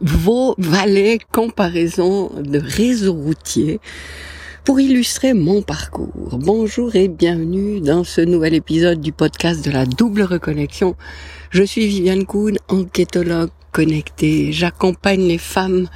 [0.00, 3.80] vos valets comparaison de réseau routier
[4.64, 6.38] pour illustrer mon parcours.
[6.38, 10.96] Bonjour et bienvenue dans ce nouvel épisode du podcast de la double reconnexion.
[11.50, 14.52] Je suis Viviane Kuhn, enquêtologue connectée.
[14.52, 15.88] J'accompagne les femmes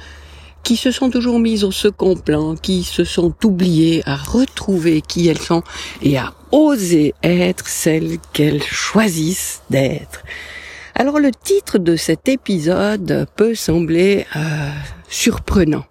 [0.63, 5.27] qui se sont toujours mises au second plan, qui se sont oubliées à retrouver qui
[5.27, 5.63] elles sont
[6.01, 10.23] et à oser être celles qu'elles choisissent d'être.
[10.95, 14.39] Alors le titre de cet épisode peut sembler euh,
[15.07, 15.85] surprenant.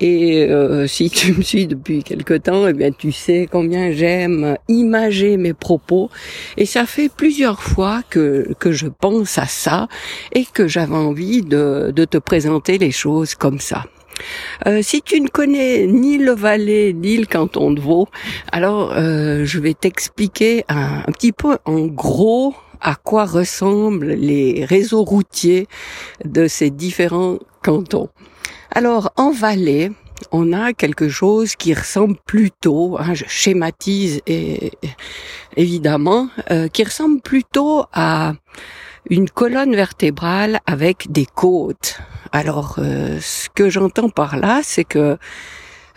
[0.00, 4.56] Et euh, si tu me suis depuis quelque temps, eh bien tu sais combien j'aime
[4.68, 6.10] imager mes propos.
[6.56, 9.88] Et ça fait plusieurs fois que, que je pense à ça
[10.32, 13.84] et que j'avais envie de, de te présenter les choses comme ça.
[14.66, 18.08] Euh, si tu ne connais ni le Valais ni le canton de Vaud,
[18.52, 24.64] alors euh, je vais t'expliquer un, un, petit peu en gros à quoi ressemblent les
[24.64, 25.66] réseaux routiers
[26.24, 28.08] de ces différents cantons.
[28.70, 29.90] Alors en Valais,
[30.32, 34.72] on a quelque chose qui ressemble plutôt, hein, je schématise et,
[35.56, 38.34] évidemment, euh, qui ressemble plutôt à
[39.10, 41.98] une colonne vertébrale avec des côtes.
[42.32, 45.18] Alors, euh, ce que j'entends par là, c'est que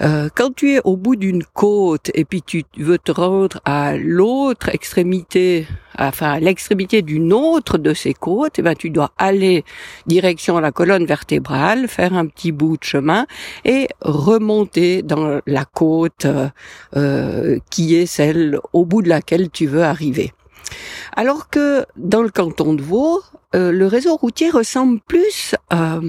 [0.01, 3.97] euh, quand tu es au bout d'une côte et puis tu veux te rendre à
[3.97, 5.67] l'autre extrémité,
[5.97, 9.65] enfin à l'extrémité d'une autre de ces côtes, eh ben tu dois aller
[10.05, 13.25] direction la colonne vertébrale, faire un petit bout de chemin
[13.65, 16.27] et remonter dans la côte
[16.95, 20.31] euh, qui est celle au bout de laquelle tu veux arriver.
[21.15, 23.21] Alors que dans le canton de Vaud,
[23.55, 25.99] euh, le réseau routier ressemble plus à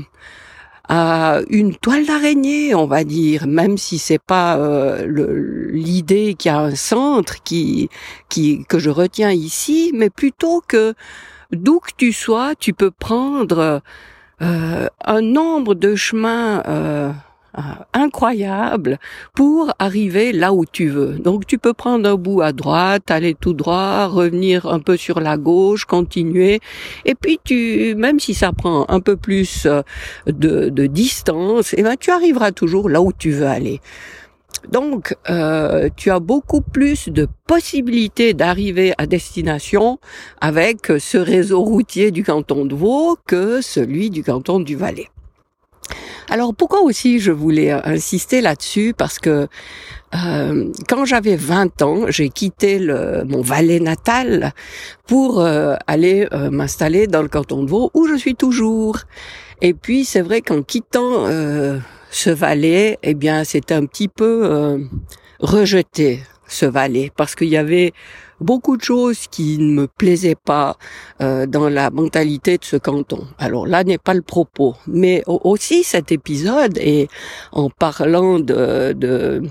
[0.88, 6.54] à une toile d'araignée, on va dire, même si c'est pas euh, l'idée qu'il y
[6.54, 7.90] a un centre qui,
[8.68, 10.94] que je retiens ici, mais plutôt que
[11.52, 13.82] d'où que tu sois, tu peux prendre
[14.40, 17.12] euh, un nombre de chemins euh,
[17.56, 17.62] euh,
[17.94, 18.98] incroyable
[19.34, 21.18] pour arriver là où tu veux.
[21.18, 25.18] Donc tu peux prendre un bout à droite, aller tout droit, revenir un peu sur
[25.20, 26.60] la gauche, continuer,
[27.06, 29.82] et puis tu, même si ça prend un peu plus euh,
[30.26, 33.80] de, de distance, eh ben tu arriveras toujours là où tu veux aller.
[34.70, 39.98] Donc, euh, tu as beaucoup plus de possibilités d'arriver à destination
[40.40, 45.08] avec ce réseau routier du canton de Vaud que celui du canton du Valais.
[46.30, 48.94] Alors pourquoi aussi je voulais insister là-dessus?
[48.96, 49.48] Parce que
[50.14, 52.78] euh, quand j'avais 20 ans, j'ai quitté
[53.26, 54.52] mon Valais natal
[55.06, 58.98] pour euh, aller euh, m'installer dans le canton de Vaud où je suis toujours.
[59.62, 61.26] Et puis c'est vrai qu'en quittant
[62.10, 64.78] ce Valais, eh bien c'était un petit peu
[65.40, 67.92] rejeté ce Valais parce qu'il y avait
[68.40, 70.76] beaucoup de choses qui ne me plaisaient pas
[71.20, 73.26] euh, dans la mentalité de ce canton.
[73.38, 77.08] Alors là n'est pas le propos, mais aussi cet épisode et
[77.52, 79.42] en parlant de, de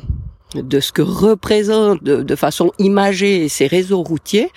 [0.55, 4.49] de ce que représentent de, façon imagée ces réseaux routiers,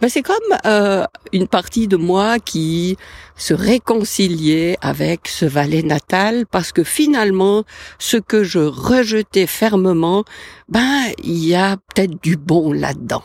[0.00, 2.96] ben c'est comme euh, une partie de moi qui
[3.36, 7.64] se réconciliait avec ce Valais natal parce que finalement,
[7.98, 10.24] ce que je rejetais fermement,
[10.68, 13.24] ben il y a peut-être du bon là-dedans.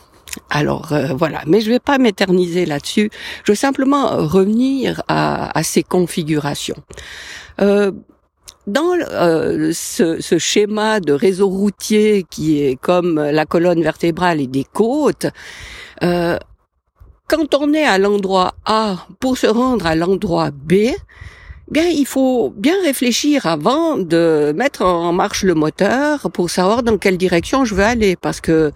[0.49, 3.09] Alors euh, voilà, mais je ne vais pas m'éterniser là-dessus.
[3.43, 6.77] Je veux simplement revenir à, ces configurations.
[7.61, 7.91] Euh,
[8.67, 14.63] dans euh, ce, schéma de réseau routier qui est comme la colonne vertébrale et des
[14.63, 15.27] côtes,
[15.99, 20.91] quand on est à l'endroit A pour se rendre à l'endroit B,
[21.71, 26.97] bien, il faut bien réfléchir avant de mettre en marche le moteur pour savoir dans
[26.97, 28.71] quelle direction je veux aller, parce que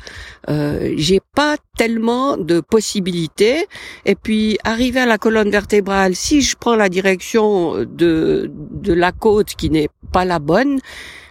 [0.50, 3.68] euh, j'ai pas tellement de possibilités.
[4.06, 9.12] Et puis, arriver à la colonne vertébrale, si je prends la direction de de la
[9.12, 10.80] côte qui n'est pas la bonne,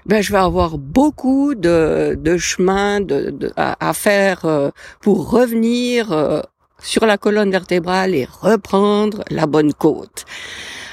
[0.06, 3.00] ben je vais avoir beaucoup de, de chemin
[3.56, 4.70] à, faire euh,
[5.00, 6.40] pour revenir euh,
[6.84, 10.24] sur la colonne vertébrale et reprendre la bonne côte.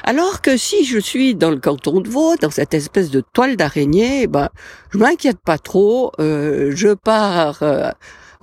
[0.04, 3.56] Alors que si je suis dans le canton de Vaud, dans cette espèce de toile
[3.56, 4.50] d'araignée, ben,
[4.90, 7.92] je m'inquiète pas trop, euh, je pars euh,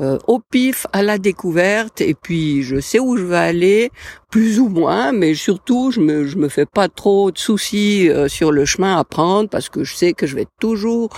[0.00, 3.90] euh, au pif à la découverte et puis je sais où je vais aller,
[4.30, 8.52] plus ou moins, mais surtout je me, je me fais pas trop de soucis sur
[8.52, 11.08] le chemin à prendre parce que je sais que je vais toujours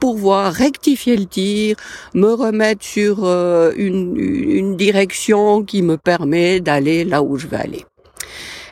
[0.00, 1.76] pouvoir rectifier le tir,
[2.14, 7.84] me remettre sur une, une direction qui me permet d'aller là où je vais aller.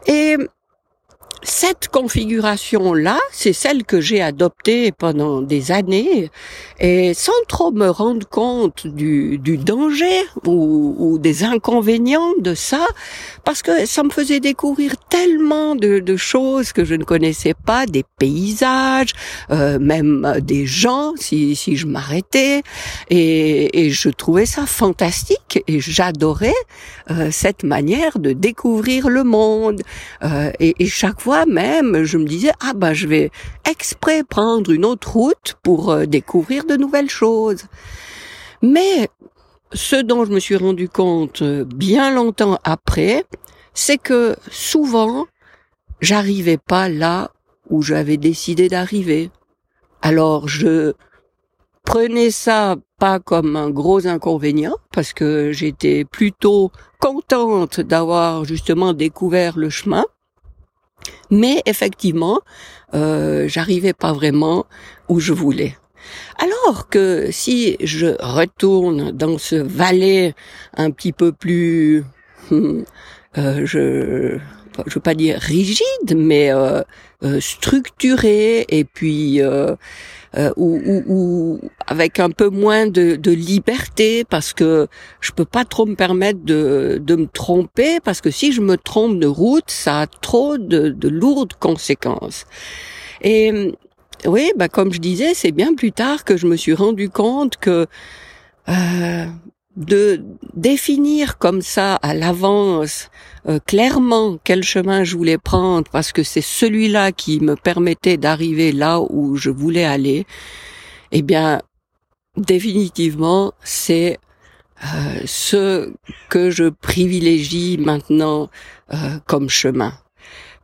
[0.06, 0.36] Et
[1.44, 6.30] cette configuration-là, c'est celle que j'ai adoptée pendant des années
[6.80, 12.86] et sans trop me rendre compte du, du danger ou, ou, des inconvénients de ça,
[13.44, 17.84] parce que ça me faisait découvrir tellement de, de choses que je ne connaissais pas,
[17.84, 19.12] des paysages,
[19.50, 22.62] euh, même des gens, si, si je m'arrêtais,
[23.10, 26.54] et, et, je trouvais ça fantastique et j'adorais
[27.10, 29.82] euh, cette manière de découvrir le monde.
[30.22, 33.30] Euh, et, et chaque fois, même, je me disais, ah ben je vais
[33.68, 37.64] exprès prendre une autre route pour euh, découvrir de nouvelles choses.
[38.62, 39.08] Mais
[39.72, 43.24] ce dont je me suis rendu compte euh, bien longtemps après,
[43.74, 45.26] c'est que souvent,
[46.00, 47.30] j'arrivais pas là
[47.70, 49.30] où j'avais décidé d'arriver.
[50.02, 50.92] Alors je
[51.84, 56.70] prenais ça pas comme un gros inconvénient parce que j'étais plutôt
[57.00, 60.04] contente d'avoir justement découvert le chemin
[61.30, 62.40] mais effectivement,
[62.94, 64.66] euh, j'arrivais pas vraiment
[65.08, 65.76] où je voulais.
[66.38, 70.34] Alors que si je retourne dans ce valet
[70.76, 72.04] un petit peu plus,
[72.52, 72.84] euh,
[73.36, 74.38] je
[74.86, 76.82] je veux pas dire rigide, mais euh,
[77.22, 79.74] euh structuré et puis euh,
[80.36, 84.88] euh, ou, ou, ou, avec un peu moins de, de, liberté parce que
[85.20, 88.76] je peux pas trop me permettre de, de me tromper parce que si je me
[88.76, 92.46] trompe de route, ça a trop de, de lourdes conséquences.
[93.22, 93.72] Et
[94.26, 97.56] oui, bah comme je disais, c'est bien plus tard que je me suis rendu compte
[97.56, 97.86] que
[98.68, 99.26] euh,
[99.76, 100.22] de
[100.54, 103.10] définir comme ça à l'avance
[103.48, 108.72] euh, clairement quel chemin je voulais prendre parce que c'est celui-là qui me permettait d'arriver
[108.72, 110.26] là où je voulais aller,
[111.12, 111.60] eh bien
[112.36, 114.18] définitivement c'est
[114.84, 115.92] euh, ce
[116.28, 118.50] que je privilégie maintenant
[118.92, 119.92] euh, comme chemin.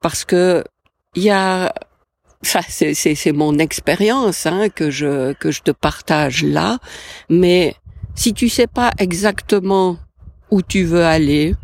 [0.00, 0.64] Parce que
[1.16, 1.74] il y a
[2.42, 6.78] ça c'est mon expérience hein, que je que je te partage là
[7.28, 7.74] mais
[8.20, 9.96] si tu sais pas exactement
[10.50, 11.54] où tu veux aller,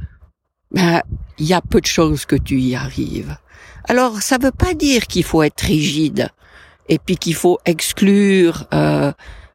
[0.70, 1.02] ben,
[1.36, 3.36] il y a peu de chances que tu y arrives.
[3.84, 6.30] Alors, ça veut pas dire qu'il faut être rigide
[6.88, 9.12] et puis qu'il faut exclure euh,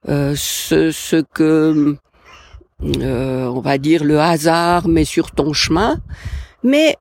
[0.09, 1.97] euh, ce, ce que
[2.83, 5.99] euh, on va dire le hasard met sur ton chemin,
[6.63, 6.97] mais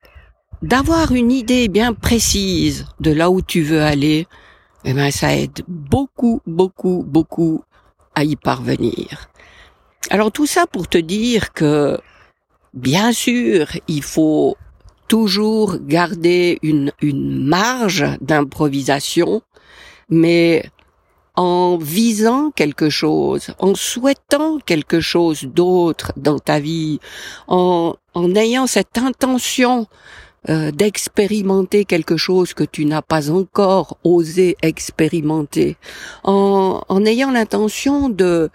[0.63, 4.27] d'avoir une idée bien précise de là où tu veux aller,
[4.87, 7.63] eh ben ça aide beaucoup, beaucoup, beaucoup
[8.15, 9.31] à y parvenir.
[10.09, 11.99] Alors tout ça pour te dire que,
[12.73, 14.57] bien sûr, il faut
[15.09, 19.43] toujours garder une, une marge d'improvisation,
[20.09, 20.65] mais
[21.37, 26.99] en visant quelque chose, en souhaitant quelque chose d'autre dans ta vie,
[27.47, 29.87] en, en ayant cette intention
[30.49, 35.77] euh, d'expérimenter quelque chose que tu n'as pas encore osé expérimenter,
[36.25, 38.51] en, en ayant l'intention de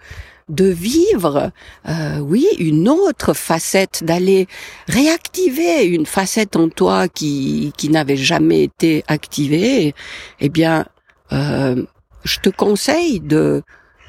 [0.48, 1.50] de vivre,
[1.88, 4.46] euh, oui, une autre facette, d'aller
[4.86, 9.94] réactiver une facette en toi qui, qui n'avait jamais été activée,
[10.40, 10.86] eh bien,
[11.32, 11.84] euh,
[12.24, 13.62] je te conseille de,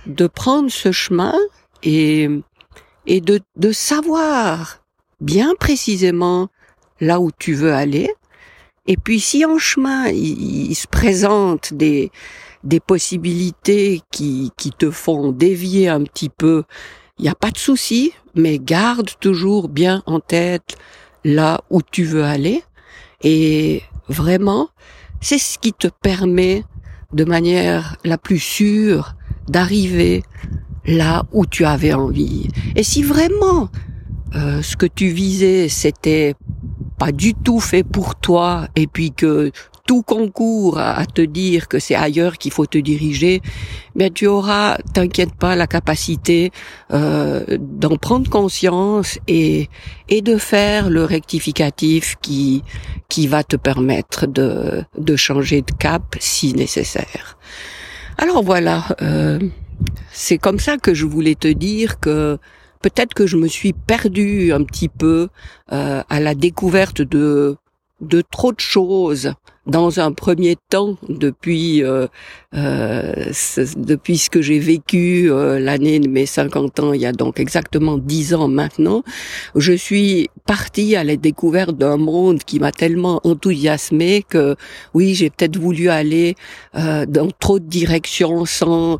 [0.06, 1.36] de prendre ce chemin
[1.82, 2.30] et,
[3.08, 4.84] et de, de savoir
[5.20, 6.50] bien précisément
[7.00, 8.12] là où tu veux aller.
[8.86, 12.10] Et puis si en chemin il se présente des,
[12.68, 16.64] des possibilités qui, qui te font dévier un petit peu,
[17.18, 20.76] il n'y a pas de souci, mais garde toujours bien en tête
[21.24, 22.62] là où tu veux aller.
[23.24, 24.70] Et vraiment,
[25.22, 26.64] c'est ce qui te permet
[27.14, 29.16] de manière la plus sûre
[29.48, 30.24] d'arriver
[30.86, 32.50] là où tu avais envie.
[32.76, 33.70] Et si vraiment
[34.36, 36.36] euh, ce que tu visais, c'était
[37.00, 39.52] pas du tout fait pour toi, et puis que
[39.88, 43.42] tout concourt à, te dire que c'est ailleurs qu'il faut te diriger,
[43.96, 46.52] mais tu auras, t'inquiète pas, la capacité
[46.94, 49.70] euh, d'en prendre conscience et
[50.10, 52.64] et de faire le rectificatif qui
[53.10, 57.38] qui va te permettre de de changer de cap si nécessaire.
[58.18, 59.40] Alors voilà, euh,
[60.12, 62.38] c'est comme ça que je voulais te dire que
[62.82, 65.30] peut-être que je me suis perdue un petit peu
[65.72, 67.56] euh, à la découverte de
[68.02, 69.34] de trop de choses
[69.68, 72.08] dans un premier temps depuis euh,
[72.56, 73.32] euh,
[73.76, 77.40] depuis ce que j'ai vécu euh, l'année de mes 50 ans il y a donc
[77.40, 79.04] exactement 10 ans maintenant
[79.56, 84.56] je suis partie à la découverte d'un monde qui m'a tellement enthousiasmé que
[84.94, 86.36] oui j'ai peut-être voulu aller
[86.76, 89.00] euh, dans trop de directions sans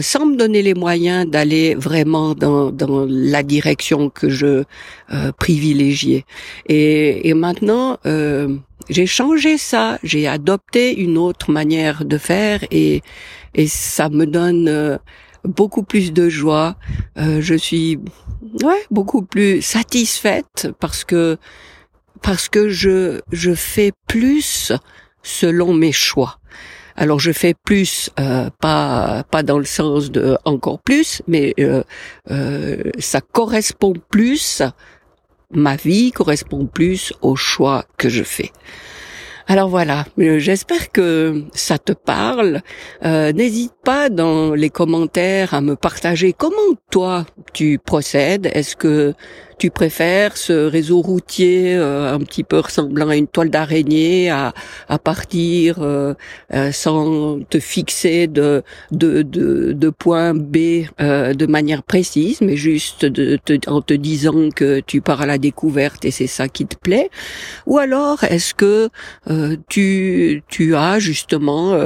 [0.00, 4.64] sans me donner les moyens d'aller vraiment dans, dans la direction que je
[5.38, 6.24] privilégiais.
[6.68, 7.98] Et, et maintenant,
[8.88, 13.02] j'ai changé ça, j'ai adopté une autre manière de faire et,
[13.54, 14.98] et ça me donne
[15.46, 16.76] beaucoup plus de joie.
[17.16, 17.98] Euh, je suis
[18.62, 21.38] ouais beaucoup plus satisfaite parce que
[22.22, 24.72] parce que je je fais plus
[25.22, 26.38] selon mes choix.
[26.96, 31.82] Alors je fais plus, euh, pas pas dans le sens de encore plus, mais euh,
[32.30, 34.62] euh, ça correspond plus,
[35.50, 38.50] ma vie correspond plus aux choix que je fais.
[39.46, 42.62] Alors voilà, j'espère que ça te parle.
[43.04, 48.50] N'hésite pas dans les commentaires à me partager comment toi tu procèdes.
[48.52, 49.14] Est-ce que
[49.58, 54.52] tu préfères ce réseau routier euh, un petit peu ressemblant à une toile d'araignée à,
[55.02, 56.14] partir euh,
[56.52, 63.38] euh, sans te fixer de, de, de, point B de manière précise, mais juste de,
[63.66, 67.10] en te disant que tu pars à la découverte et c'est ça qui te plaît?
[67.66, 68.88] Ou alors est-ce que
[69.68, 71.78] tu, tu as justement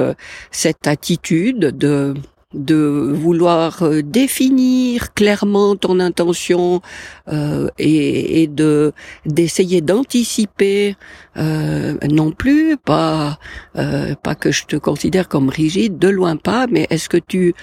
[0.51, 2.15] cette attitude de
[2.53, 6.83] de vouloir euh, définir clairement ton intention
[7.29, 8.93] euh, et, de
[9.25, 10.97] d'essayer d'anticiper
[11.37, 13.39] euh, non plus pas
[13.75, 17.55] pas que je te considère comme rigide de loin pas mais est-ce que tu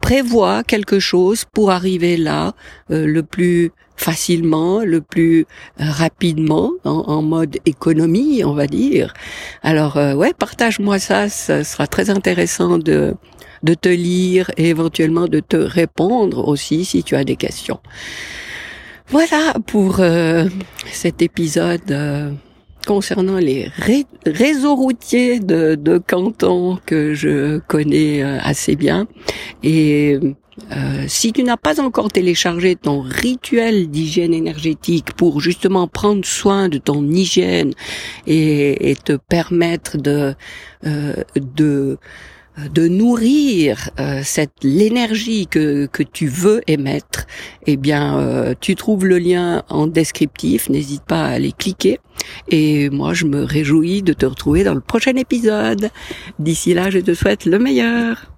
[0.00, 2.54] prévois quelque chose pour arriver là
[2.88, 5.46] le plus facilement, le plus
[5.78, 9.14] rapidement, en, mode économie, on va dire?
[9.62, 13.14] Alors ouais, partage-moi ça, ça sera très intéressant de
[13.66, 17.80] de te lire et éventuellement de te répondre aussi si tu as des questions.
[19.08, 20.48] Voilà pour euh,
[20.90, 22.30] cet épisode euh,
[22.86, 23.68] concernant les
[24.24, 29.06] réseaux routiers de, de Canton que je connais euh, assez bien.
[29.62, 30.18] Et
[31.06, 36.78] si tu n'as pas encore téléchargé ton rituel d'hygiène énergétique pour justement prendre soin de
[36.78, 37.74] ton hygiène
[38.26, 40.34] et, te permettre de
[42.72, 47.26] de nourrir euh, cette l'énergie que, que tu veux émettre,
[47.66, 51.98] eh bien euh, tu trouves le lien en descriptif, n'hésite pas à aller cliquer.
[52.48, 55.90] Et moi je me réjouis de te retrouver dans le prochain épisode.
[56.38, 58.35] D'ici là, je te souhaite le meilleur.